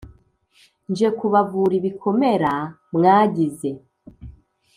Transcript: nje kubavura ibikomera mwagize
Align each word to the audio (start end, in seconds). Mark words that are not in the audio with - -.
nje 0.89 1.09
kubavura 1.17 1.73
ibikomera 1.79 2.53
mwagize 2.95 3.69